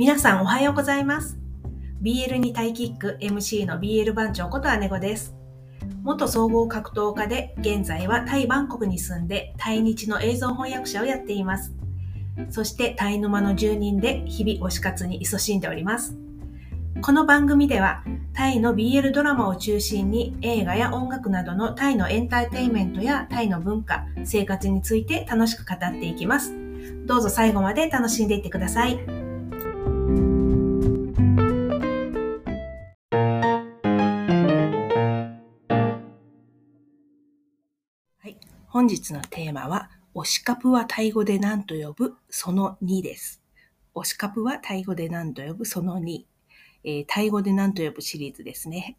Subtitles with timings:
[0.00, 1.38] 皆さんおはようございます。
[2.00, 5.34] BL にタイキック MC の BL 番長こと姉子です。
[6.02, 11.74] 元総合格闘家で現在はタイバンコクに住んでタイ日の映像翻訳者をやっています。
[12.48, 16.16] そしてタイ沼の住人で日々推し活に勤しんでおります。
[17.02, 26.54] この番組ではタイの BL ドラマを中心に映画や音楽などのタイのエンターテインメントやタイの文化、生活について楽しく語っていきます。
[27.04, 29.19] どうぞ最後まで楽しんでいってください。
[38.18, 42.16] はい、本日のテーマは、推しカプはタイ語で何と呼ぶ？
[42.28, 43.40] その2です。
[43.94, 45.64] 推しカプはタイ語で何と呼ぶ？
[45.64, 46.24] その2。
[46.82, 48.96] えータイ語で何と呼ぶシリーズですね。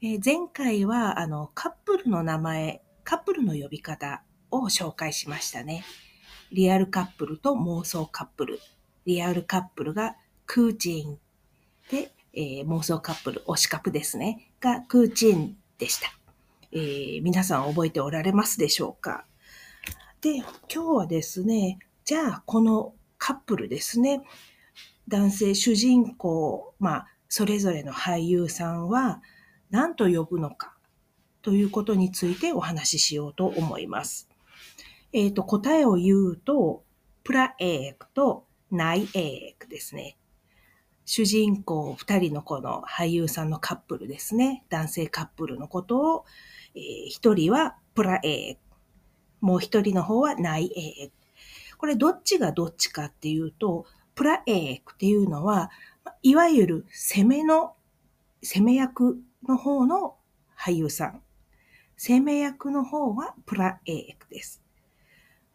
[0.00, 5.84] えー前回は、あの、カップルの名前、カップルの呼び方を紹介しましたね。
[6.52, 8.60] リアルカップルと妄想カップル。
[9.06, 10.16] リアルカップルが
[10.50, 11.18] クーチン
[11.90, 14.50] で、えー妄想カップル、推しカプですね。
[14.60, 16.08] がクーチンでした。
[16.72, 19.26] えー皆さん覚えておられますでしょうか？
[20.22, 24.22] で、今日はですね、じゃあこのカップルですね、
[25.06, 29.20] 男性主人公、まあ、それぞれの俳優さんは
[29.68, 30.74] 何と呼ぶのか？
[31.42, 34.30] ということについてお話ししようと思います。
[35.12, 36.84] えっ、と、答えを言うと、
[37.22, 40.16] プラエークとナイエークですね。
[41.10, 44.62] 主人公二人のこの俳優さんのカップルですね。
[44.68, 46.26] 男性カップルのことを、
[46.74, 48.58] えー一人はプラエ、
[49.40, 50.66] もう一人の方はナイ
[51.06, 51.10] エ。
[51.78, 55.70] これどっちがどっちかっていうと、プラエっていうのは、
[56.22, 57.74] いわゆる攻めの、
[58.42, 59.16] 攻め役
[59.48, 60.16] の方の
[60.60, 61.22] 俳優さん。
[61.96, 64.62] 攻め役の方はプラエークです。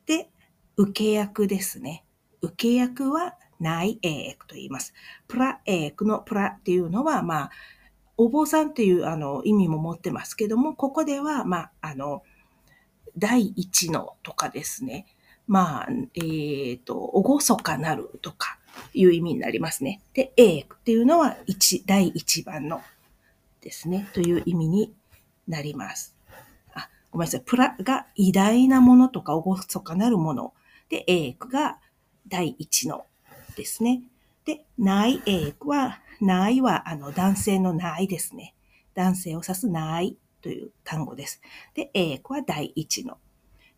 [0.08, 0.32] で、
[0.78, 2.06] 受け役ですね。
[2.42, 4.94] 受け役はナイエークと言います。
[5.28, 7.52] プラエークのプラっていうのは、まあ、
[8.17, 12.23] お坊さんっていうあの意味も持ってますけども、ここでは、まあ、あの、
[13.17, 15.08] 第一のとかですね。
[15.48, 18.60] まあ、えっ、と、おごそかなるとか
[18.93, 20.02] いう意味になりますね。
[20.14, 22.82] で、エークっていうのは一、第一番の
[23.61, 24.93] ですね、という意味に
[25.48, 26.15] なります。
[26.73, 27.42] あ、ごめんなさい。
[27.45, 30.54] プラが偉大なものとかおごそかなるもの。
[30.89, 31.80] で、エークが
[32.27, 33.05] 第一の
[33.55, 34.03] ですね。
[34.45, 38.53] で、ナイエーは、ナイはあの男性のナイですね。
[38.93, 41.41] 男性を指すナイという単語です。
[41.73, 43.17] で、エーは第一の。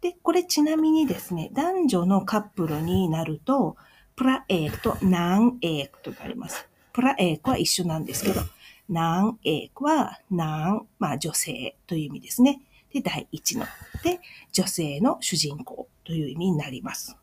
[0.02, 3.78] で、これちなみにですね、男女のカップルになると、
[4.16, 6.68] プラエークとナンエークとなります。
[6.94, 8.42] プラエークは一緒なんですけど、
[8.88, 12.62] ナンエークはナン、まあ女性という意味ですね。
[12.94, 13.66] で、第一の。
[14.04, 14.22] で、
[14.52, 17.18] 女性の主人公という意味になります。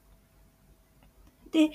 [1.53, 1.71] で、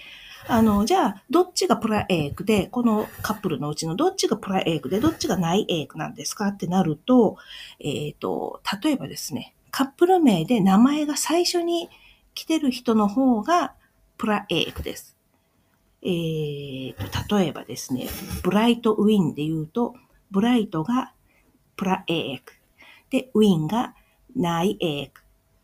[0.48, 7.38] あの、じゃあ、どっちがプラエークで、このカップルのうちのどっちがプラエークで、どっちがナイエークなんですかってなると、
[7.80, 11.90] えっ、と、例えばですね、カップル名で名前が最初に
[12.34, 13.74] 来てる人の方が
[14.18, 15.18] プラエークです。
[16.02, 18.08] えーと、例えばですね、
[18.44, 19.96] ブライトウィンで言うと、
[20.32, 21.14] ブライトが
[21.76, 22.54] プラエーク。
[23.10, 23.94] で、ウィンが
[24.36, 25.22] ナイエーク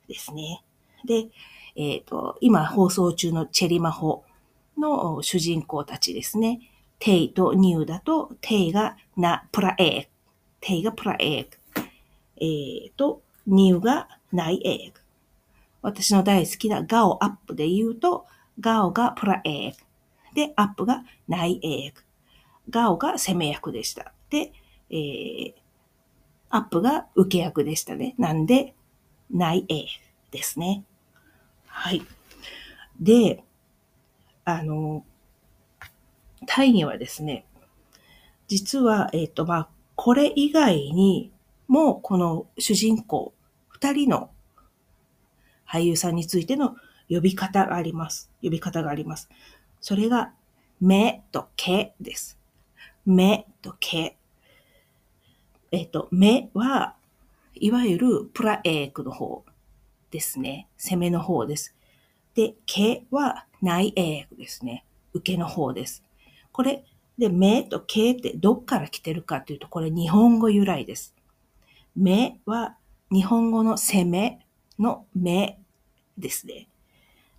[0.07, 0.63] ですね。
[1.05, 1.29] で、
[1.75, 4.23] えっ、と、今放送中のチェリマホ
[4.77, 6.59] の主人公たちですね。
[6.99, 10.07] テイとニューだと、テイがナ、プラエーク。
[10.61, 11.57] テイがプラエーク。
[12.37, 15.01] えっ、と、ニューがナイエーク。
[15.81, 18.25] 私の大好きなガオアップで言うと、
[18.59, 19.77] ガオがプラエーク。
[20.33, 22.03] で、アップがナイエーク。
[22.69, 24.13] ガオが攻め役でした。
[24.29, 24.53] で、
[24.89, 25.53] えー、
[26.49, 28.15] アップが受け役でしたね。
[28.17, 28.73] なんで、
[29.29, 30.85] ナイエークですね。
[31.75, 32.03] はい。
[33.01, 33.43] で、
[34.45, 35.03] あの、
[36.45, 37.45] タイにはですね、
[38.47, 41.33] 実は、えっ、と、まあ、これ以外に
[41.67, 43.33] も、この主人公、
[43.69, 44.29] 二人の
[45.67, 46.75] 俳優さんについての
[47.09, 48.31] 呼び方があります。
[48.43, 49.27] 呼び方があります。
[49.81, 50.31] それが、
[50.79, 52.37] 目と毛です。
[53.03, 54.15] 目と毛。
[55.71, 56.95] えっ、と、目は、
[57.55, 59.43] いわゆるプラエークの方
[60.13, 60.67] ですね。
[60.77, 61.75] 攻めの方です。
[62.35, 64.85] で、毛は内エークですね。
[65.13, 66.03] 受けの方です。
[66.51, 66.85] これ、
[67.17, 71.15] で、目と毛ってどっから来てるかというと、これ日本語由来です。
[71.95, 72.77] 目は
[73.11, 74.39] 日本語の攻め
[74.77, 75.59] の目
[76.15, 76.67] ですね。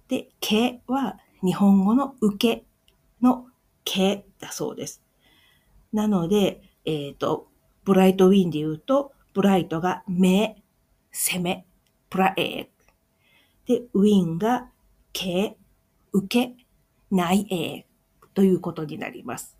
[0.08, 2.64] で、毛は日本語の受け
[3.22, 3.46] の
[3.84, 5.00] 毛だそうです。
[5.92, 7.46] なので、えっ、と、
[7.84, 10.60] ブライトウィンで言うと、ブライトが目、
[11.12, 11.66] 攻め、
[12.14, 12.70] プラエーク。
[13.66, 14.68] で、ウィンが
[15.12, 15.56] 毛、
[16.12, 16.54] 受け、
[17.10, 19.58] 内エークということになります。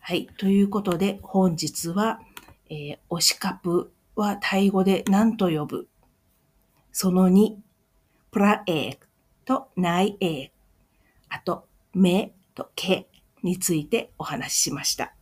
[0.00, 0.26] はい。
[0.36, 2.20] ということで、本日は、
[2.68, 5.88] えー、推しカプはタイ語で何と呼ぶ？
[6.92, 7.54] その2、
[8.30, 8.98] プラエー
[9.46, 10.50] とナイエー
[11.30, 13.08] あと、目と毛
[13.42, 15.14] についてお話ししました。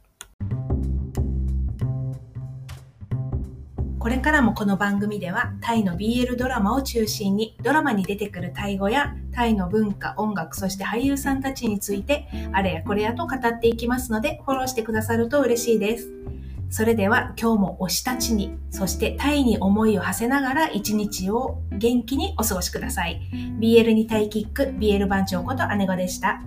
[4.06, 16.12] これからもこの番組ではタイの BL ドラマを中心にドラマに出てくるタイ語やタイの文化、音楽、そして俳優さんたちについてあれやこれやと語っていきますのでフォローしてくださると嬉しいです。
[16.70, 23.20] それでは今日も推したちに、そしてタイに思いを馳せながら一日を元気にお過ごしください。
[23.58, 26.42] BL にタイキック、BL 番長こと姉子でした。